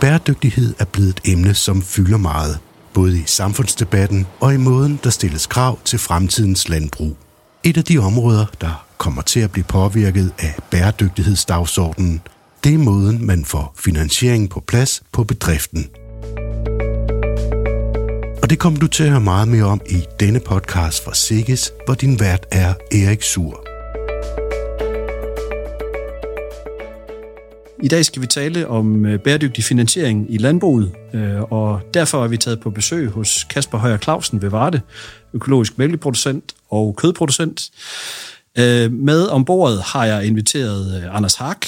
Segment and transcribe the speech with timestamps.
[0.00, 2.58] Bæredygtighed er blevet et emne, som fylder meget,
[2.94, 7.16] både i samfundsdebatten og i måden, der stilles krav til fremtidens landbrug.
[7.64, 12.20] Et af de områder, der kommer til at blive påvirket af bæredygtighedsdagsordenen,
[12.64, 15.86] det er måden, man får finansiering på plads på bedriften.
[18.42, 21.72] Og det kommer du til at høre meget mere om i denne podcast fra Sikkes,
[21.86, 23.69] hvor din vært er Erik Sur.
[27.82, 32.28] I dag skal vi tale om øh, bæredygtig finansiering i landbruget, øh, og derfor er
[32.28, 34.80] vi taget på besøg hos Kasper Højer Clausen ved Varde,
[35.34, 37.70] økologisk mælkeproducent og kødproducent.
[38.58, 41.66] Øh, med ombord har jeg inviteret Anders Hak,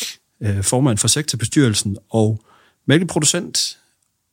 [0.63, 2.41] formand for sektorbestyrelsen og
[2.87, 3.79] mælkeproducent,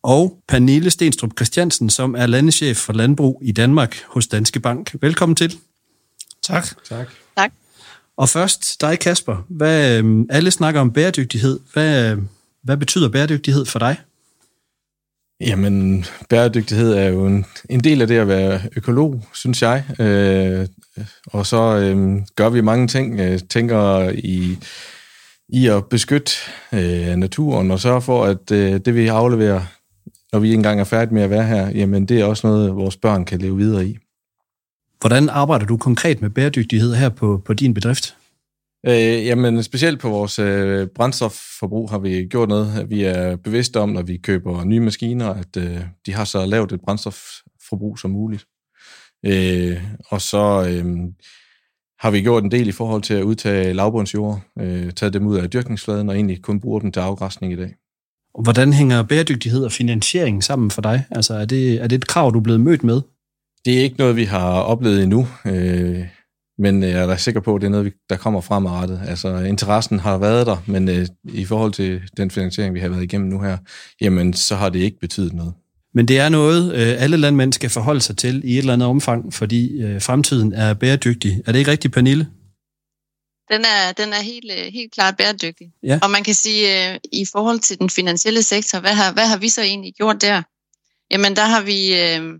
[0.04, 4.96] og Pernille Stenstrup Christiansen, som er landeschef for landbrug i Danmark hos Danske Bank.
[5.02, 5.58] Velkommen til.
[6.42, 6.68] Tak.
[6.90, 7.08] Tak.
[8.20, 9.46] Og først dig, Kasper.
[9.50, 11.60] Hvad, øhm, alle snakker om bæredygtighed.
[11.74, 12.28] Hvad, øhm,
[12.64, 13.98] hvad betyder bæredygtighed for dig?
[15.42, 19.84] Jamen, bæredygtighed er jo en, en del af det at være økolog, synes jeg.
[20.00, 20.68] Øh,
[21.28, 23.20] og så øh, gør vi mange ting.
[23.20, 24.58] Jeg tænker i,
[25.50, 26.32] i at beskytte
[26.74, 29.62] øh, naturen og sørge for, at øh, det vi afleverer,
[30.34, 32.98] når vi engang er færdige med at være her, jamen det er også noget, vores
[32.98, 33.98] børn kan leve videre i.
[35.00, 38.16] Hvordan arbejder du konkret med bæredygtighed her på, på din bedrift?
[38.86, 42.90] Øh, jamen, specielt på vores øh, brændstofforbrug har vi gjort noget.
[42.90, 46.72] Vi er bevidste om, når vi køber nye maskiner, at øh, de har så lavt
[46.72, 48.46] et brændstofforbrug som muligt.
[49.26, 49.78] Øh,
[50.10, 50.86] og så øh,
[52.00, 55.38] har vi gjort en del i forhold til at udtage lavbundsjord, øh, taget dem ud
[55.38, 57.76] af dyrkningsfladen og egentlig kun bruger dem til afgræsning i dag.
[58.44, 61.06] Hvordan hænger bæredygtighed og finansiering sammen for dig?
[61.12, 63.02] Altså, er det, er det et krav, du er blevet mødt med?
[63.66, 66.06] Det er ikke noget, vi har oplevet endnu, øh,
[66.58, 69.02] men jeg er da sikker på, at det er noget, der kommer fremadrettet.
[69.08, 73.04] Altså, interessen har været der, men øh, i forhold til den finansiering, vi har været
[73.04, 73.58] igennem nu her,
[74.02, 75.54] jamen, så har det ikke betydet noget.
[75.94, 78.88] Men det er noget, øh, alle landmænd skal forholde sig til i et eller andet
[78.88, 81.42] omfang, fordi øh, fremtiden er bæredygtig.
[81.46, 82.28] Er det ikke rigtigt, Pernille?
[83.52, 85.68] Den er, den er helt, øh, helt klart bæredygtig.
[85.84, 86.00] Ja.
[86.04, 89.38] Og man kan sige, øh, i forhold til den finansielle sektor, hvad har, hvad har
[89.38, 90.42] vi så egentlig gjort der?
[91.12, 92.40] Jamen, der har vi øh,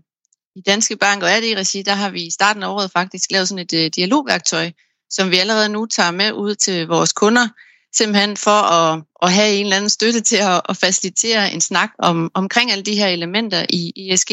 [0.60, 3.48] i Danske Bank og i regi, der har vi i starten af året faktisk lavet
[3.48, 4.70] sådan et øh, dialogværktøj,
[5.10, 7.48] som vi allerede nu tager med ud til vores kunder,
[7.94, 11.90] simpelthen for at, at have en eller anden støtte til at, at facilitere en snak
[11.98, 14.32] om, omkring alle de her elementer i ESG.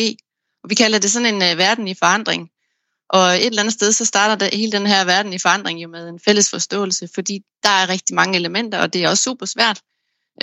[0.64, 2.50] Og vi kalder det sådan en uh, verden i forandring.
[3.10, 5.88] Og et eller andet sted, så starter der hele den her verden i forandring jo
[5.88, 9.46] med en fælles forståelse, fordi der er rigtig mange elementer, og det er også super
[9.46, 9.82] svært.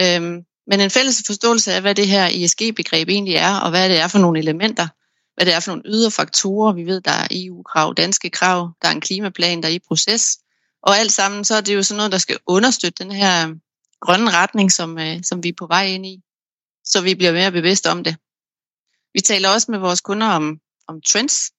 [0.00, 4.00] Øhm, men en fælles forståelse af, hvad det her ESG-begreb egentlig er, og hvad det
[4.00, 4.89] er for nogle elementer,
[5.34, 6.72] hvad det er for nogle ydre faktorer.
[6.72, 10.39] Vi ved, der er EU-krav, danske krav, der er en klimaplan, der er i proces.
[10.83, 13.56] Og alt sammen, så er det jo sådan noget, der skal understøtte den her øh,
[14.00, 16.21] grønne retning, som, øh, som vi er på vej ind i,
[16.84, 18.17] så vi bliver mere bevidste om det.
[19.15, 20.59] Vi taler også med vores kunder om,
[20.89, 21.50] om trends.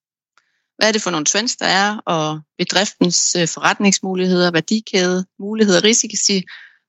[0.77, 6.43] Hvad er det for nogle trends, der er, og bedriftens øh, forretningsmuligheder, værdikæde, muligheder, risici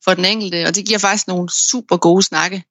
[0.05, 2.65] for den enkelte, og det giver faktisk nogle super gode snakke.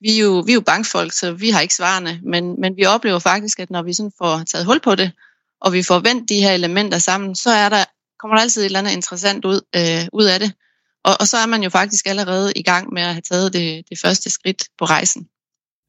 [0.00, 2.84] Vi er jo, vi er jo bankfolk, så vi har ikke svarene, men, men vi
[2.84, 5.12] oplever faktisk, at når vi sådan får taget hul på det,
[5.60, 7.84] og vi får vendt de her elementer sammen, så er der,
[8.20, 10.52] kommer der altid et eller andet interessant ud, øh, ud af det.
[11.04, 13.84] Og, og så er man jo faktisk allerede i gang med at have taget det,
[13.90, 15.28] det første skridt på rejsen.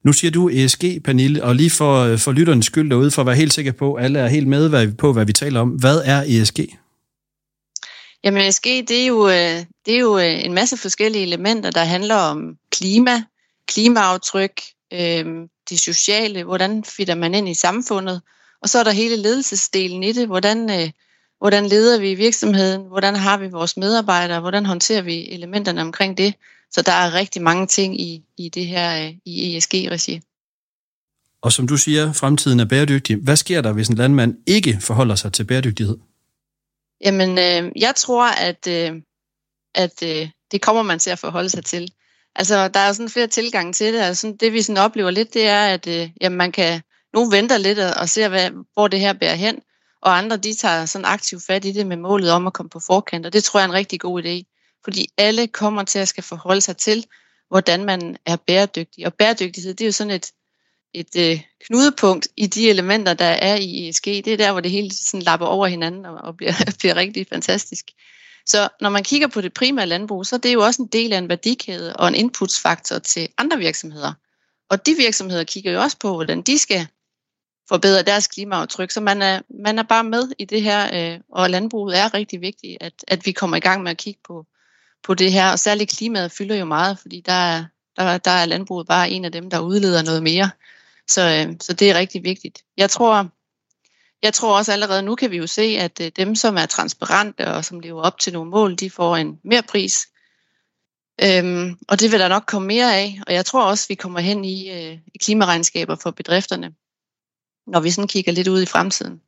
[0.05, 3.35] Nu siger du ESG, Pernille, og lige for, for lytternes skyld derude, for at være
[3.35, 5.69] helt sikker på, at alle er helt med på, hvad vi taler om.
[5.69, 6.59] Hvad er ESG?
[8.23, 11.83] Jamen ESG, det er jo, øh, det er jo øh, en masse forskellige elementer, der
[11.83, 13.23] handler om klima,
[13.67, 14.61] klimaaftryk,
[14.93, 15.25] øh,
[15.69, 18.21] det sociale, hvordan fitter man ind i samfundet,
[18.61, 20.89] og så er der hele ledelsesdelen i det, hvordan, øh,
[21.39, 26.33] hvordan leder vi virksomheden, hvordan har vi vores medarbejdere, hvordan håndterer vi elementerne omkring det.
[26.71, 30.21] Så der er rigtig mange ting i, i det her øh, i ESG-regi.
[31.41, 33.17] Og som du siger, fremtiden er bæredygtig.
[33.17, 35.97] Hvad sker der, hvis en landmand ikke forholder sig til bæredygtighed?
[37.01, 39.01] Jamen, øh, jeg tror, at, øh,
[39.75, 41.91] at øh, det kommer man til at forholde sig til.
[42.37, 43.99] Altså, der er jo sådan flere tilgange til det.
[43.99, 46.81] Altså, det vi sådan oplever lidt, det er, at øh, jamen, man kan,
[47.13, 49.59] nogen venter lidt og, og ser, hvad, hvor det her bærer hen,
[50.01, 52.79] og andre de tager sådan aktivt fat i det med målet om at komme på
[52.79, 54.53] forkant, og det tror jeg er en rigtig god idé.
[54.83, 57.05] Fordi alle kommer til at skal forholde sig til,
[57.49, 59.05] hvordan man er bæredygtig.
[59.05, 60.31] Og bæredygtighed, det er jo sådan et,
[60.93, 64.05] et øh, knudepunkt i de elementer, der er i ESG.
[64.05, 67.27] Det er der, hvor det hele sådan lapper over hinanden og, og bliver, bliver rigtig
[67.29, 67.85] fantastisk.
[68.47, 71.13] Så når man kigger på det primære landbrug, så er det jo også en del
[71.13, 74.13] af en værdikæde og en inputsfaktor til andre virksomheder.
[74.69, 76.87] Og de virksomheder kigger jo også på, hvordan de skal
[77.69, 78.91] forbedre deres klimaaftryk.
[78.91, 82.41] Så man er, man er bare med i det her, øh, og landbruget er rigtig
[82.41, 84.45] vigtigt, at, at vi kommer i gang med at kigge på,
[85.03, 85.51] på det her.
[85.51, 87.65] Og særligt klimaet fylder jo meget, fordi der er,
[87.97, 90.49] Der, der er landbruget bare en af dem, der udleder noget mere.
[91.07, 92.63] Så, øh, så det er rigtig vigtigt.
[92.77, 93.29] Jeg tror,
[94.23, 97.47] jeg tror også allerede nu kan vi jo se, at øh, dem, som er transparente
[97.47, 100.07] og som lever op til nogle mål, de får en mere pris.
[101.23, 103.21] Øhm, og det vil der nok komme mere af.
[103.27, 106.73] Og jeg tror også, vi kommer hen i, øh, i klimaregnskaber for bedrifterne,
[107.67, 109.21] når vi sådan kigger lidt ud i fremtiden.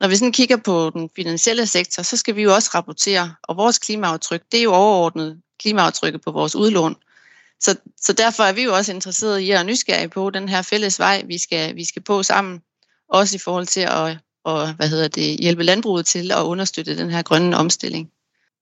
[0.00, 3.56] Når vi sådan kigger på den finansielle sektor, så skal vi jo også rapportere, og
[3.56, 6.96] vores klimaaftryk, det er jo overordnet klimaaftrykket på vores udlån.
[7.60, 10.98] Så, så derfor er vi jo også interesserede i at nysgerrige på den her fælles
[10.98, 12.62] vej, vi skal, vi skal på sammen,
[13.12, 17.10] også i forhold til at og, hvad hedder det, hjælpe landbruget til at understøtte den
[17.10, 18.10] her grønne omstilling.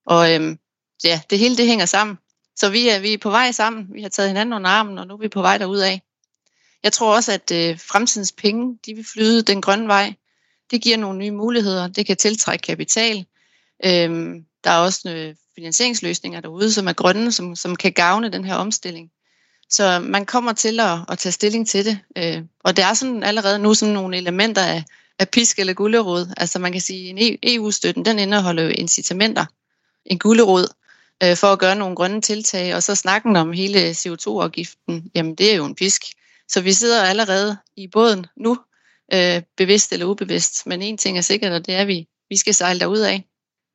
[0.07, 0.59] Og øhm,
[1.05, 2.19] ja, det hele det hænger sammen.
[2.57, 3.87] Så vi er, vi er på vej sammen.
[3.95, 6.03] Vi har taget hinanden under armen, og nu er vi på vej af.
[6.83, 10.15] Jeg tror også, at øh, fremtidens penge, de vil flyde den grønne vej.
[10.71, 11.89] Det giver nogle nye muligheder.
[11.89, 13.27] Det kan tiltrække kapital.
[13.85, 18.45] Øhm, der er også øh, finansieringsløsninger derude, som er grønne, som, som kan gavne den
[18.45, 19.11] her omstilling.
[19.71, 21.99] Så man kommer til at, at tage stilling til det.
[22.17, 24.85] Øh, og der er sådan allerede nu sådan nogle elementer af,
[25.19, 26.35] af pisk eller gullerod.
[26.37, 29.45] Altså man kan sige, at en e EU-støtten, den indeholder jo incitamenter.
[30.05, 30.67] En gullerod
[31.23, 35.53] øh, for at gøre nogle grønne tiltag, og så snakken om hele CO2-afgiften, jamen det
[35.53, 36.03] er jo en pisk.
[36.49, 38.59] Så vi sidder allerede i båden nu,
[39.15, 42.37] øh, bevidst eller ubevidst, men en ting er sikkert, og det er, at vi, vi
[42.37, 43.25] skal sejle derud af.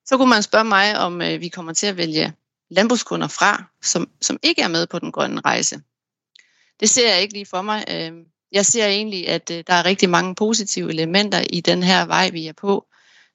[0.06, 2.34] Så kunne man spørge mig, om øh, vi kommer til at vælge
[2.70, 5.82] landbrugskunder fra, som, som ikke er med på den grønne rejse.
[6.80, 7.86] Det ser jeg ikke lige for mig.
[7.90, 8.12] Øh,
[8.52, 12.30] jeg ser egentlig, at øh, der er rigtig mange positive elementer i den her vej,
[12.30, 12.86] vi er på.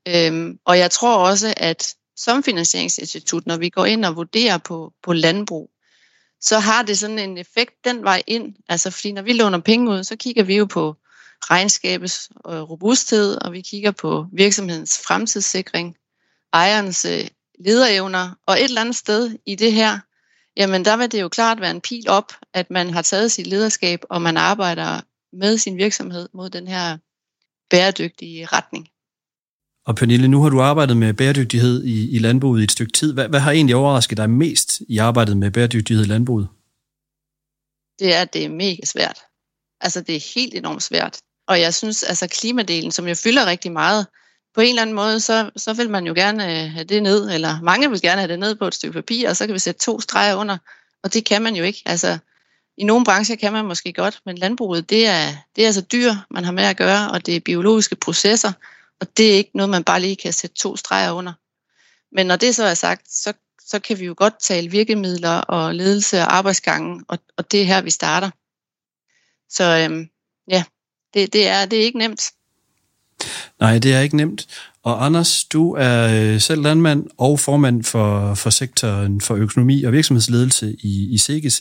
[0.08, 4.92] Øh, og jeg tror også, at som finansieringsinstitut, når vi går ind og vurderer på,
[5.02, 5.70] på landbrug,
[6.40, 8.54] så har det sådan en effekt den vej ind.
[8.68, 10.96] Altså fordi når vi låner penge ud, så kigger vi jo på
[11.40, 15.96] regnskabets robusthed, og vi kigger på virksomhedens fremtidssikring,
[16.52, 17.06] ejernes
[17.64, 19.98] lederevner, og et eller andet sted i det her,
[20.56, 23.46] jamen der vil det jo klart være en pil op, at man har taget sit
[23.46, 25.00] lederskab, og man arbejder
[25.32, 26.98] med sin virksomhed mod den her
[27.70, 28.88] bæredygtige retning.
[29.86, 33.12] Og Pernille, nu har du arbejdet med bæredygtighed i, i landbruget i et stykke tid.
[33.12, 36.48] Hvad, hvad har egentlig overrasket dig mest i arbejdet med bæredygtighed i landbruget?
[37.98, 39.18] Det er, at det er mega svært.
[39.80, 41.20] Altså, det er helt enormt svært.
[41.48, 44.06] Og jeg synes, altså klimadelen, som jo fylder rigtig meget,
[44.54, 47.30] på en eller anden måde, så, så vil man jo gerne øh, have det ned,
[47.30, 49.58] eller mange vil gerne have det ned på et stykke papir, og så kan vi
[49.58, 50.58] sætte to streger under,
[51.02, 51.82] og det kan man jo ikke.
[51.86, 52.18] Altså,
[52.78, 56.12] i nogle brancher kan man måske godt, men landbruget, det er, det er altså dyr,
[56.30, 58.52] man har med at gøre, og det er biologiske processer,
[59.00, 61.32] og det er ikke noget, man bare lige kan sætte to streger under.
[62.12, 63.32] Men når det så er sagt, så,
[63.66, 67.64] så kan vi jo godt tale virkemidler og ledelse og arbejdsgangen, og, og det er
[67.64, 68.30] her, vi starter.
[69.48, 70.08] Så øhm,
[70.48, 70.64] ja,
[71.14, 72.32] det, det, er, det er ikke nemt.
[73.60, 74.46] Nej, det er ikke nemt.
[74.82, 79.92] Og Anders, du er øh, selv landmand og formand for, for sektoren for økonomi og
[79.92, 81.60] virksomhedsledelse i, i SEGES.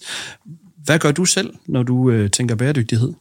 [0.84, 3.14] Hvad gør du selv, når du øh, tænker bæredygtighed?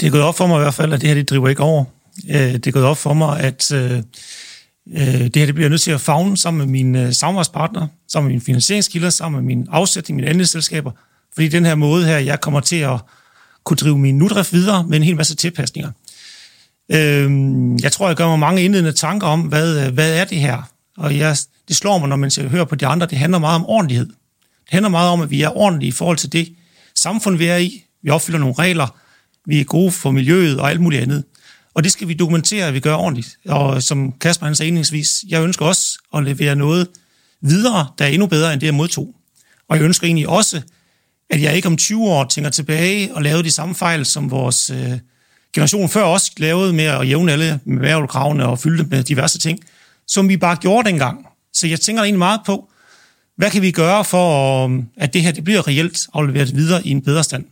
[0.00, 1.62] Det er gået op for mig i hvert fald, at det her det driver ikke
[1.62, 1.84] over.
[2.30, 5.80] Øh, det er gået op for mig, at øh, øh det her det bliver nødt
[5.80, 9.68] til at fagne sammen med mine øh, samarbejdspartner, sammen med mine finansieringskilder, sammen med min
[9.70, 10.90] afsætning, mine andelsselskaber.
[11.34, 13.00] Fordi den her måde her, jeg kommer til at
[13.64, 15.90] kunne drive min nudrift videre med en hel masse tilpasninger.
[16.92, 17.30] Øh,
[17.82, 20.62] jeg tror, jeg gør mig mange indledende tanker om, hvad, øh, hvad er det her?
[20.96, 21.36] Og jeg,
[21.68, 24.06] det slår mig, når man hører på de andre, det handler meget om ordentlighed.
[24.06, 26.54] Det handler meget om, at vi er ordentlige i forhold til det
[26.94, 27.84] samfund, vi er i.
[28.02, 28.96] Vi opfylder nogle regler.
[29.46, 31.24] Vi er gode for miljøet og alt muligt andet.
[31.74, 33.38] Og det skal vi dokumentere, at vi gør ordentligt.
[33.48, 36.88] Og som Kasper han sagde indlægsvis, jeg ønsker også at levere noget
[37.40, 39.14] videre, der er endnu bedre end det, jeg modtog.
[39.68, 40.62] Og jeg ønsker egentlig også,
[41.30, 44.70] at jeg ikke om 20 år tænker tilbage og laver de samme fejl, som vores
[44.70, 44.98] øh,
[45.54, 49.60] generationen før os lavede med at jævne alle med værvelkravene og fylde med diverse ting,
[50.06, 51.26] som vi bare gjorde dengang.
[51.52, 52.70] Så jeg tænker egentlig meget på,
[53.36, 56.90] hvad kan vi gøre for, øhm, at det her det bliver reelt afleveret videre i
[56.90, 57.44] en bedre stand?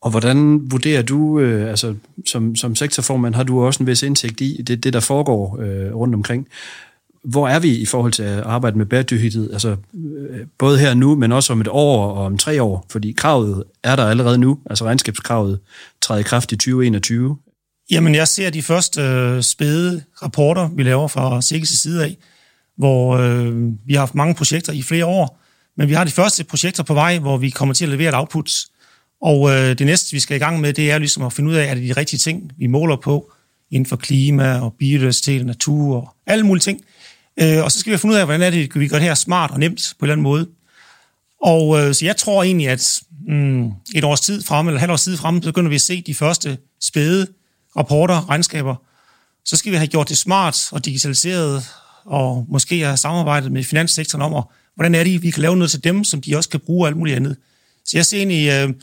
[0.00, 1.94] Og hvordan vurderer du, øh, altså
[2.26, 5.94] som, som sektorformand har du også en vis indsigt i det, det der foregår øh,
[5.94, 6.48] rundt omkring.
[7.24, 9.52] Hvor er vi i forhold til at arbejde med bæredygtighed?
[9.52, 13.12] Altså øh, både her nu, men også om et år og om tre år, fordi
[13.12, 15.60] kravet er der allerede nu, altså regnskabskravet
[16.02, 17.36] træder i kraft i 2021.
[17.90, 22.16] Jamen jeg ser de første øh, spæde rapporter, vi laver fra Sikkes side af,
[22.76, 25.40] hvor øh, vi har haft mange projekter i flere år,
[25.76, 28.14] men vi har de første projekter på vej, hvor vi kommer til at levere et
[28.14, 28.50] output,
[29.22, 31.54] og øh, det næste, vi skal i gang med, det er ligesom at finde ud
[31.54, 33.32] af, er det de rigtige ting, vi måler på
[33.70, 36.80] inden for klima og biodiversitet og natur og alle mulige ting.
[37.40, 39.14] Øh, og så skal vi finde ud af, hvordan er det, vi gør det her
[39.14, 40.48] smart og nemt på en eller anden måde.
[41.42, 44.92] Og øh, så jeg tror egentlig, at mm, et års tid frem, eller et halvt
[44.92, 47.26] års tid frem, så begynder vi at se de første spæde
[47.76, 48.74] rapporter, regnskaber.
[49.44, 51.64] Så skal vi have gjort det smart og digitaliseret
[52.04, 55.70] og måske har samarbejdet med finanssektoren om, og hvordan er det, vi kan lave noget
[55.70, 57.36] til dem, som de også kan bruge og alt muligt andet.
[57.84, 58.74] Så jeg ser egentlig, øh,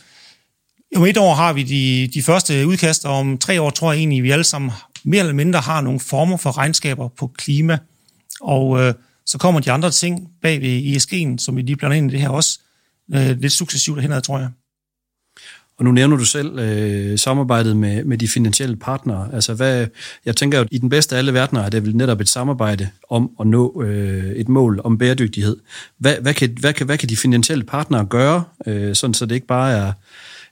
[0.96, 4.00] om et år har vi de, de første udkast, og om tre år tror jeg
[4.00, 4.72] egentlig, at vi alle sammen
[5.04, 7.78] mere eller mindre har nogle former for regnskaber på klima.
[8.42, 8.94] Og øh,
[9.26, 12.22] så kommer de andre ting bag ved ESG'en, som vi lige blander ind i det
[12.22, 12.60] her også,
[13.14, 14.50] øh, lidt successivt henad, tror jeg.
[15.80, 19.30] Og nu nævner du selv øh, samarbejdet med, med de finansielle partnere.
[19.34, 19.88] Altså hvad,
[20.26, 22.90] jeg tænker, at i den bedste af alle verdener er det vel netop et samarbejde
[23.10, 25.58] om at nå øh, et mål om bæredygtighed.
[25.98, 29.36] Hvad, hvad, kan, hvad, kan, hvad kan de finansielle partnere gøre, øh, sådan så det
[29.36, 29.92] ikke bare er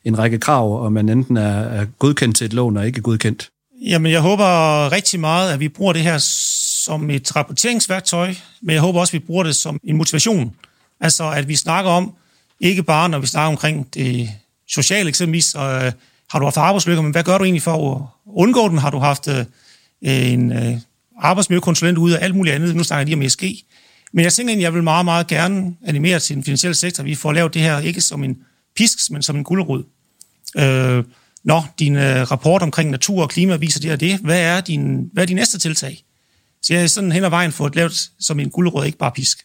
[0.05, 3.49] en række krav, og man enten er, er godkendt til et lån og ikke godkendt?
[3.85, 6.17] Jamen, jeg håber rigtig meget, at vi bruger det her
[6.87, 10.55] som et rapporteringsværktøj, men jeg håber også, at vi bruger det som en motivation.
[10.99, 12.13] Altså, at vi snakker om,
[12.59, 14.29] ikke bare når vi snakker omkring det
[14.67, 15.91] sociale eksempelvis, øh,
[16.29, 18.77] har du haft arbejdsulykker, men hvad gør du egentlig for at undgå den?
[18.77, 19.45] Har du haft øh,
[20.01, 20.77] en øh,
[21.21, 22.75] arbejdsmiljøkonsulent ude og alt muligt andet?
[22.75, 23.43] Nu snakker jeg lige om ESG.
[24.13, 27.03] Men jeg tænker egentlig, jeg vil meget, meget gerne animere til den finansielle sektor.
[27.03, 28.37] Vi får lavet det her ikke som en
[28.75, 29.83] pisk, men som en gulerod.
[30.57, 31.03] Øh,
[31.43, 35.09] når din øh, rapport omkring natur og klima viser det og det, hvad er din,
[35.13, 36.03] hvad er din næste tiltag?
[36.61, 39.37] Så jeg er sådan hen ad vejen fået lavet som en gulerod, ikke bare pisk.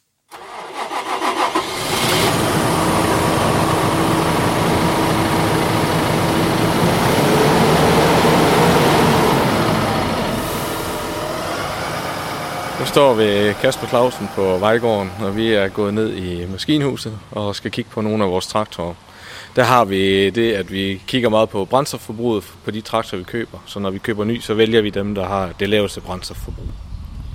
[12.81, 17.57] Nu står vi Kasper Clausen på Vejgården, og vi er gået ned i maskinhuset og
[17.57, 18.95] skal kigge på nogle af vores traktorer.
[19.57, 23.59] Der har vi det, at vi kigger meget på brændstofforbruget på de traktorer, vi køber.
[23.67, 26.69] Så når vi køber ny, så vælger vi dem, der har det laveste brændstofforbrug.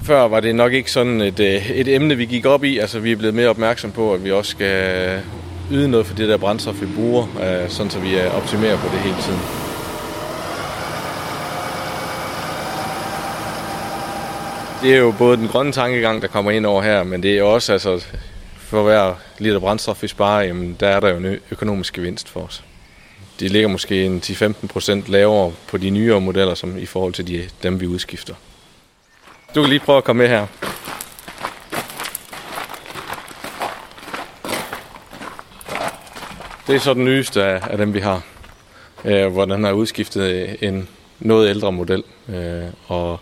[0.07, 2.77] Før var det nok ikke sådan et, øh, et emne, vi gik op i.
[2.77, 5.21] Altså, vi er blevet mere opmærksom på, at vi også skal
[5.71, 8.87] yde noget for det der brændstof, vi bruger, øh, sådan så vi øh, optimerer på
[8.91, 9.39] det hele tiden.
[14.81, 17.43] Det er jo både den grønne tankegang, der kommer ind over her, men det er
[17.43, 18.05] også, altså,
[18.57, 22.39] for hver liter brændstof, vi sparer, jamen, der er der jo en økonomisk gevinst for
[22.39, 22.63] os.
[23.39, 27.27] Det ligger måske en 10-15 procent lavere på de nyere modeller, som i forhold til
[27.27, 28.33] de, dem, vi udskifter.
[29.57, 30.47] Du kan lige prøve at komme med her.
[36.67, 38.21] Det er så den nyeste af, af dem, vi har,
[39.05, 42.03] øh, hvor den har udskiftet øh, en noget ældre model.
[42.29, 43.19] Øh, og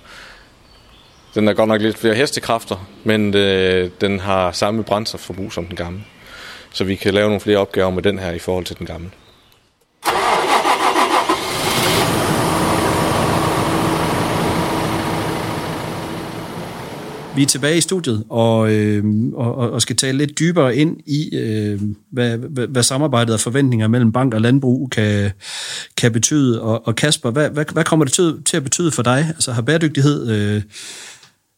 [1.35, 5.75] den har godt nok lidt flere hestekræfter, men øh, den har samme brændstofforbrug som den
[5.75, 6.03] gamle.
[6.73, 9.11] Så vi kan lave nogle flere opgaver med den her i forhold til den gamle.
[17.35, 21.35] Vi er tilbage i studiet og, øh, og, og skal tale lidt dybere ind i,
[21.35, 25.31] øh, hvad, hvad, hvad samarbejdet og forventninger mellem bank og landbrug kan,
[25.97, 26.61] kan betyde.
[26.61, 29.25] Og, og Kasper, hvad, hvad, hvad kommer det til, til at betyde for dig?
[29.29, 30.61] Altså har bæredygtighed øh,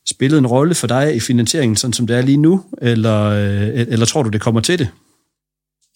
[0.10, 3.70] spillet en rolle for dig i finansieringen, sådan som det er lige nu, eller, øh,
[3.74, 4.90] eller tror du, det kommer til det?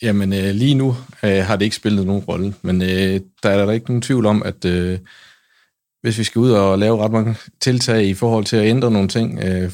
[0.01, 3.65] Jamen øh, lige nu øh, har det ikke spillet nogen rolle, men øh, der er
[3.65, 4.99] der ikke nogen tvivl om, at øh,
[6.01, 9.07] hvis vi skal ud og lave ret mange tiltag i forhold til at ændre nogle
[9.07, 9.71] ting, øh,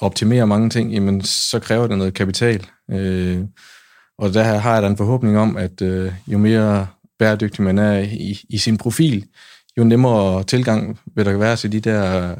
[0.00, 2.66] optimere mange ting, jamen så kræver det noget kapital.
[2.90, 3.40] Øh,
[4.18, 6.86] og der har jeg da en forhåbning om, at øh, jo mere
[7.18, 9.26] bæredygtig man er i, i sin profil,
[9.78, 12.34] jo nemmere tilgang vil der være til de der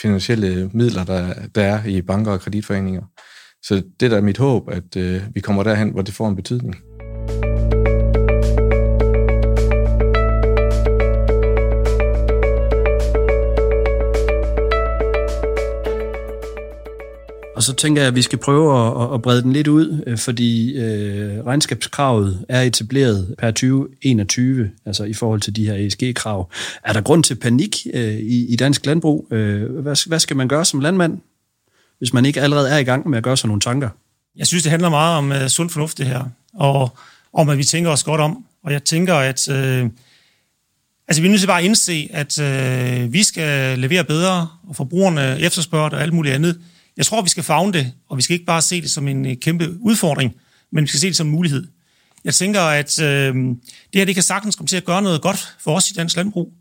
[0.00, 3.02] finansielle midler, der, der er i banker og kreditforeninger.
[3.62, 6.28] Så det der er da mit håb, at øh, vi kommer derhen, hvor det får
[6.28, 6.89] en betydning.
[17.70, 20.76] Så tænker jeg, at vi skal prøve at, at brede den lidt ud, øh, fordi
[20.76, 26.50] øh, regnskabskravet er etableret per 2021, altså i forhold til de her ESG-krav.
[26.84, 29.28] Er der grund til panik øh, i, i dansk landbrug?
[29.30, 31.18] Øh, hvad, hvad skal man gøre som landmand,
[31.98, 33.88] hvis man ikke allerede er i gang med at gøre sig nogle tanker?
[34.36, 36.24] Jeg synes, det handler meget om uh, sund fornuft det her,
[36.54, 36.96] og
[37.32, 38.44] om at vi tænker os godt om.
[38.64, 39.86] Og jeg tænker, at øh,
[41.08, 44.76] altså, vi er nødt til bare at indse, at øh, vi skal levere bedre, og
[44.76, 46.60] forbrugerne efterspørger det og alt muligt andet.
[47.00, 49.26] Jeg tror, vi skal fagne det, og vi skal ikke bare se det som en
[49.26, 50.34] øh, kæmpe udfordring,
[50.72, 51.66] men vi skal se det som en mulighed.
[52.24, 53.56] Jeg tænker, at øh, det
[53.94, 56.52] her det kan sagtens komme til at gøre noget godt for os i dansk landbrug.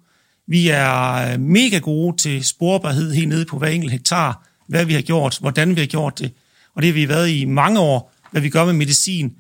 [0.48, 4.94] Vi er øh, mega gode til sporbarhed helt nede på hver enkelt hektar, hvad vi
[4.94, 6.32] har gjort, hvordan vi har gjort det,
[6.76, 9.36] og det har vi været i mange år, hvad vi gør med medicin.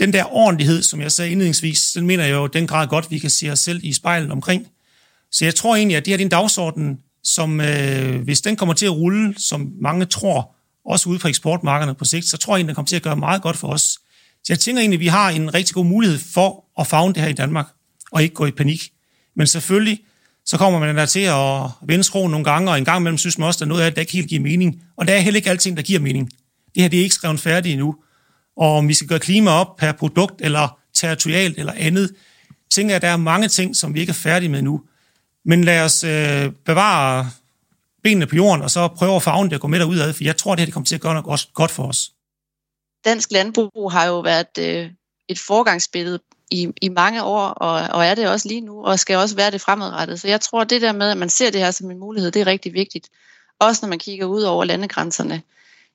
[0.00, 3.18] Den der ordentlighed, som jeg sagde indledningsvis, den mener jeg jo den grad godt, vi
[3.18, 4.66] kan se os selv i spejlet omkring.
[5.32, 8.74] Så jeg tror egentlig, at det her er en dagsorden, som øh, hvis den kommer
[8.74, 12.58] til at rulle, som mange tror, også ude på eksportmarkederne på sigt, så tror jeg
[12.58, 13.82] egentlig, den kommer til at gøre meget godt for os.
[14.44, 17.22] Så jeg tænker egentlig, at vi har en rigtig god mulighed for at fagne det
[17.22, 17.66] her i Danmark,
[18.12, 18.92] og ikke gå i panik.
[19.36, 20.00] Men selvfølgelig,
[20.44, 23.38] så kommer man der til at vende skroen nogle gange, og en gang imellem synes
[23.38, 24.82] man også, at noget af det, der ikke helt giver mening.
[24.96, 26.30] Og der er heller ikke alting, der giver mening.
[26.74, 27.96] Det her det er ikke skrevet færdigt endnu.
[28.56, 32.10] Og om vi skal gøre klima op per produkt, eller territorialt, eller andet,
[32.70, 34.80] tænker jeg, at der er mange ting, som vi ikke er færdige med nu.
[35.44, 37.30] Men lad os øh, bevare
[38.02, 40.36] benene på jorden, og så prøve at farve det og gå med derudad, for jeg
[40.36, 42.10] tror, det her det kommer til at gøre noget godt for os.
[43.04, 44.90] Dansk landbrug har jo været øh,
[45.28, 46.20] et forgangsbillede
[46.50, 49.50] i, i mange år, og, og er det også lige nu, og skal også være
[49.50, 50.20] det fremadrettet.
[50.20, 52.42] Så jeg tror, det der med, at man ser det her som en mulighed, det
[52.42, 53.08] er rigtig vigtigt.
[53.58, 55.42] Også når man kigger ud over landegrænserne.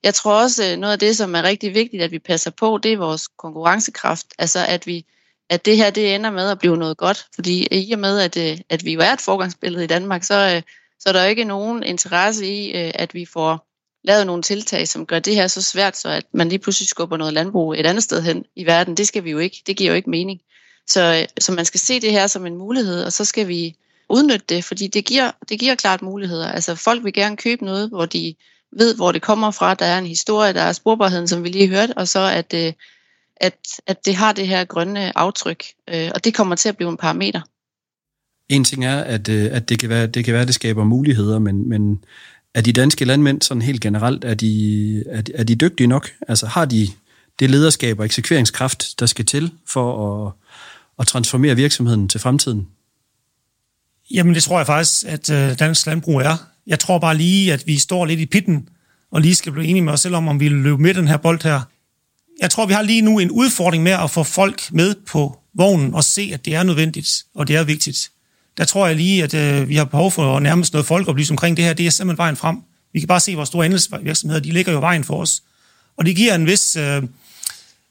[0.02, 2.78] Jeg tror også, øh, noget af det, som er rigtig vigtigt, at vi passer på,
[2.82, 4.26] det er vores konkurrencekraft.
[4.38, 5.04] Altså, at, vi,
[5.50, 7.26] at det her, det ender med at blive noget godt.
[7.34, 10.52] Fordi i og med, at, øh, at vi jo er et forgangsbillede i Danmark, så,
[10.56, 10.62] øh,
[11.00, 13.68] så er der ikke nogen interesse i, øh, at vi får
[14.04, 17.16] lavet nogle tiltag, som gør det her så svært, så at man lige pludselig skubber
[17.16, 18.96] noget landbrug et andet sted hen i verden.
[18.96, 19.62] Det skal vi jo ikke.
[19.66, 20.40] Det giver jo ikke mening.
[20.86, 23.76] Så, så man skal se det her som en mulighed, og så skal vi
[24.08, 26.52] udnytte det, fordi det giver, det giver klart muligheder.
[26.52, 28.34] Altså folk vil gerne købe noget, hvor de
[28.72, 29.74] ved, hvor det kommer fra.
[29.74, 32.72] Der er en historie, der er sporbarheden, som vi lige hørte, og så at, øh,
[33.40, 36.90] at, at det har det her grønne aftryk, øh, og det kommer til at blive
[36.90, 37.40] en parameter.
[38.48, 40.84] En ting er, at, øh, at det, kan være, det kan være, at det skaber
[40.84, 42.04] muligheder, men, men
[42.54, 46.10] er de danske landmænd sådan helt generelt, er de, er de, er de dygtige nok?
[46.28, 46.88] Altså har de
[47.38, 50.32] det lederskab og eksekveringskraft, der skal til for at,
[50.98, 52.68] at transformere virksomheden til fremtiden?
[54.10, 56.36] Jamen det tror jeg faktisk, at øh, dansk landbrug er.
[56.66, 58.68] Jeg tror bare lige, at vi står lidt i pitten,
[59.10, 61.08] og lige skal blive enige med os selv om, om vi vil løbe med den
[61.08, 61.60] her bold her.
[62.40, 65.94] Jeg tror, vi har lige nu en udfordring med at få folk med på vognen
[65.94, 68.10] og se, at det er nødvendigt, og det er vigtigt.
[68.56, 71.64] Der tror jeg lige, at øh, vi har behov for nærmest noget folkeoplysning omkring det
[71.64, 71.72] her.
[71.72, 72.56] Det er simpelthen vejen frem.
[72.92, 75.42] Vi kan bare se, hvor store andelsvirksomheder, de ligger jo vejen for os.
[75.96, 77.02] Og det giver en vis øh,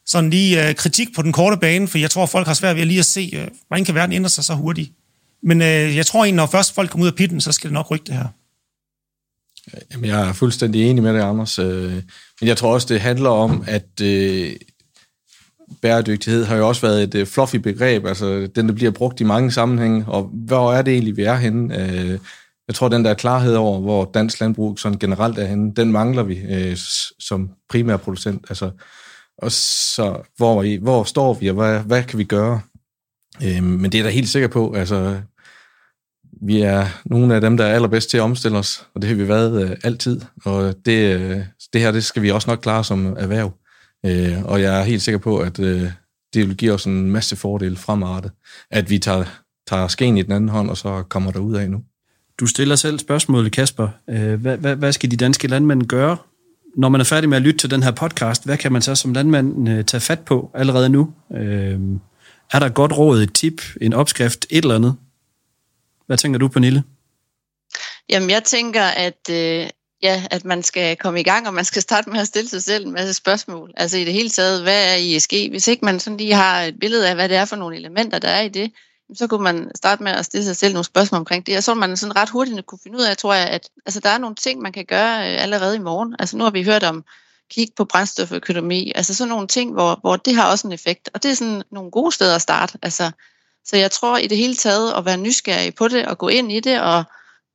[0.05, 2.81] sådan lige øh, kritik på den korte bane, for jeg tror, folk har svært ved
[2.81, 4.91] at lige at se, øh, hvordan kan verden ændre sig så hurtigt.
[5.43, 7.73] Men øh, jeg tror egentlig, når først folk kommer ud af pitten, så skal det
[7.73, 8.27] nok rykke det her.
[9.91, 11.59] Jamen, jeg er fuldstændig enig med dig, Anders.
[11.59, 11.93] Øh,
[12.41, 14.51] men jeg tror også, det handler om, at øh,
[15.81, 19.23] bæredygtighed har jo også været et øh, fluffy begreb, altså den, der bliver brugt i
[19.23, 21.81] mange sammenhænge, og hvor er det egentlig, vi er henne?
[21.81, 22.19] Øh,
[22.67, 26.23] jeg tror, den der klarhed over, hvor dansk landbrug sådan generelt er henne, den mangler
[26.23, 26.75] vi
[27.19, 28.45] som primær producent.
[28.49, 28.71] Altså,
[29.37, 32.61] og så, hvor, hvor står vi, og hvad, hvad kan vi gøre?
[33.61, 35.21] men det er da helt sikker på, altså
[36.41, 39.15] vi er nogle af dem, der er allerbedst til at omstille os, og det har
[39.15, 40.21] vi været øh, altid.
[40.45, 41.39] Og det, øh,
[41.73, 43.51] det her, det skal vi også nok klare som erhverv.
[44.05, 45.91] Øh, og jeg er helt sikker på, at øh,
[46.33, 48.31] det vil give os en masse fordele fremadrettet,
[48.71, 49.23] at vi tager,
[49.67, 51.81] tager skeen i den anden hånd, og så kommer der ud af nu.
[52.39, 53.87] Du stiller selv spørgsmålet, Kasper.
[54.09, 56.17] Øh, hvad, hvad, hvad skal de danske landmænd gøre,
[56.77, 58.45] når man er færdig med at lytte til den her podcast?
[58.45, 61.13] Hvad kan man så som landmand øh, tage fat på allerede nu?
[61.35, 61.79] Øh,
[62.51, 64.95] er der godt råd, et tip, en opskrift, et eller andet?
[66.07, 66.83] Hvad tænker du, Pernille?
[68.09, 69.69] Jamen, jeg tænker, at, øh,
[70.01, 72.63] ja, at man skal komme i gang, og man skal starte med at stille sig
[72.63, 73.71] selv en masse spørgsmål.
[73.77, 75.33] Altså i det hele taget, hvad er ISG?
[75.49, 78.19] Hvis ikke man sådan lige har et billede af, hvad det er for nogle elementer,
[78.19, 78.71] der er i det,
[79.15, 81.73] så kunne man starte med at stille sig selv nogle spørgsmål omkring det, og så
[81.73, 84.35] man sådan ret hurtigt kunne finde ud af, tror jeg, at altså, der er nogle
[84.35, 86.15] ting, man kan gøre øh, allerede i morgen.
[86.19, 87.03] Altså nu har vi hørt om
[87.51, 91.23] kig på brændstoføkonomi, altså sådan nogle ting, hvor, hvor det har også en effekt, og
[91.23, 92.77] det er sådan nogle gode steder at starte.
[92.81, 93.11] Altså
[93.69, 96.51] så jeg tror i det hele taget at være nysgerrig på det og gå ind
[96.51, 97.03] i det og,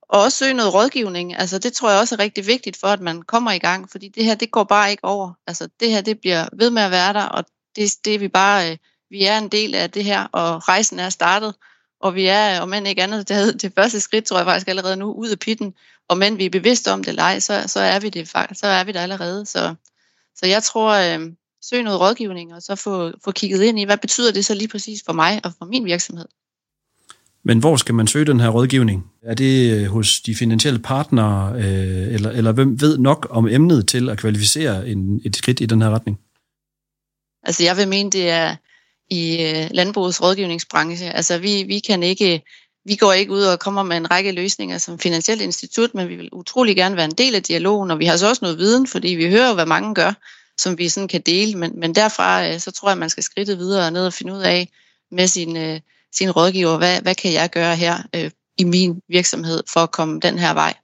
[0.03, 1.37] og også søge noget rådgivning.
[1.37, 4.09] Altså det tror jeg også er rigtig vigtigt for, at man kommer i gang, fordi
[4.09, 5.33] det her, det går bare ikke over.
[5.47, 7.45] Altså det her, det bliver ved med at være der, og
[7.77, 8.77] det, det vi bare, øh,
[9.11, 11.55] vi er en del af det her, og rejsen er startet,
[12.01, 14.69] og vi er, øh, om end ikke andet, det, det første skridt, tror jeg faktisk
[14.69, 15.75] allerede nu, ud af pitten,
[16.09, 18.67] og men vi er bevidste om det eller ej, så, så, er vi det, så
[18.67, 19.47] er vi der allerede.
[19.47, 19.75] Så,
[20.37, 21.33] så jeg tror, øh,
[21.71, 24.69] søge noget rådgivning, og så få, få kigget ind i, hvad betyder det så lige
[24.69, 26.27] præcis for mig og for min virksomhed.
[27.45, 29.11] Men hvor skal man søge den her rådgivning?
[29.23, 33.89] Er det øh, hos de finansielle partnere, øh, eller, eller hvem ved nok om emnet
[33.89, 36.21] til at kvalificere en, et skridt i den her retning?
[37.43, 38.57] Altså jeg vil mene, det er
[39.11, 41.11] i øh, landbrugets rådgivningsbranche.
[41.11, 42.43] Altså vi, vi kan ikke,
[42.85, 46.17] vi går ikke ud og kommer med en række løsninger som finansielt institut, men vi
[46.17, 48.87] vil utrolig gerne være en del af dialogen, og vi har så også noget viden,
[48.87, 50.13] fordi vi hører, hvad mange gør
[50.63, 51.59] som vi sådan kan dele.
[51.59, 54.33] Men, men derfra, øh, så tror jeg, man skal skridte videre og ned og finde
[54.33, 54.69] ud af
[55.11, 55.81] med sin, øh,
[56.15, 60.21] sin rådgiver, hvad, hvad kan jeg gøre her øh, i min virksomhed for at komme
[60.21, 60.75] den her vej.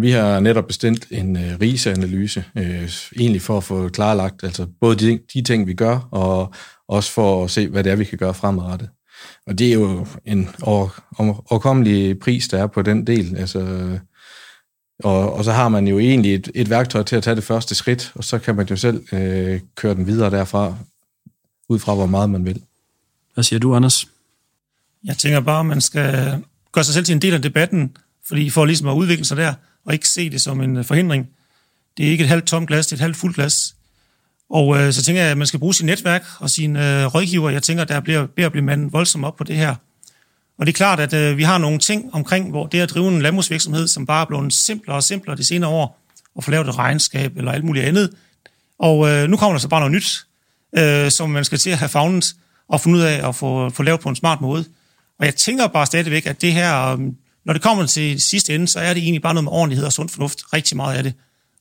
[0.00, 4.96] Vi har netop bestilt en øh, riseanalyse, øh, egentlig for at få klarlagt altså både
[4.96, 6.54] de, de ting, vi gør, og
[6.88, 8.88] også for at se, hvad det er, vi kan gøre fremadrettet.
[9.46, 13.36] Og det er jo en overkommelig pris, der er på den del.
[13.36, 13.90] Altså,
[15.04, 17.74] og, og så har man jo egentlig et, et værktøj til at tage det første
[17.74, 20.76] skridt, og så kan man jo selv øh, køre den videre derfra,
[21.68, 22.62] ud fra hvor meget man vil.
[23.34, 24.06] Hvad siger du, Anders?
[25.04, 27.96] Jeg tænker bare, at man skal gøre sig selv til en del af debatten,
[28.28, 29.54] fordi for ligesom at udvikle sig der,
[29.84, 31.28] og ikke se det som en øh, forhindring.
[31.96, 33.74] Det er ikke et halvt tomt glas, det er et halvt fuldt glas.
[34.50, 37.50] Og øh, så tænker jeg, at man skal bruge sit netværk og sine øh, rådgiver.
[37.50, 39.74] Jeg tænker, der bliver ved at blive manden voldsomt op på det her.
[40.58, 43.08] Og det er klart, at øh, vi har nogle ting omkring, hvor det at drive
[43.08, 46.02] en landbrugsvirksomhed, som bare er blevet simplere og simplere de senere år,
[46.36, 48.10] og få lavet et regnskab eller alt muligt andet.
[48.78, 50.26] Og øh, nu kommer der så bare noget nyt,
[50.78, 52.34] øh, som man skal til at have fagnet
[52.68, 54.64] og finde ud af at få, få lavet på en smart måde.
[55.18, 56.98] Og jeg tænker bare stadigvæk, at det her, øh,
[57.44, 59.92] når det kommer til sidste ende, så er det egentlig bare noget med ordentlighed og
[59.92, 61.14] sund fornuft, rigtig meget af det.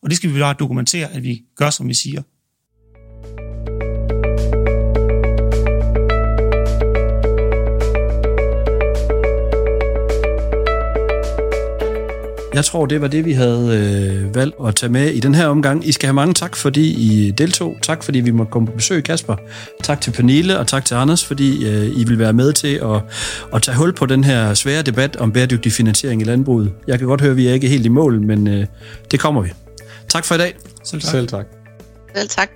[0.03, 2.21] Og det skal vi bare dokumentere, at vi gør, som vi siger.
[12.55, 15.47] Jeg tror, det var det, vi havde øh, valgt at tage med i den her
[15.47, 15.87] omgang.
[15.87, 17.77] I skal have mange tak, fordi I deltog.
[17.81, 19.35] Tak, fordi vi måtte komme på besøg, Kasper.
[19.83, 23.01] Tak til Pernille, og tak til Anders, fordi øh, I vil være med til at,
[23.53, 26.73] at tage hul på den her svære debat om bæredygtig finansiering i landbruget.
[26.87, 28.65] Jeg kan godt høre, at vi er ikke helt i mål, men øh,
[29.11, 29.49] det kommer vi.
[30.09, 30.53] Tak for i dag.
[30.83, 31.11] Selv tak.
[31.11, 31.45] Selv tak.
[32.15, 32.49] Selv tak.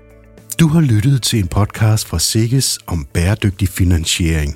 [0.60, 4.56] Du har lyttet til en podcast fra Sikkes om bæredygtig finansiering.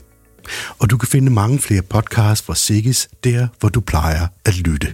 [0.79, 4.93] Og du kan finde mange flere podcasts fra Sikkes der, hvor du plejer at lytte.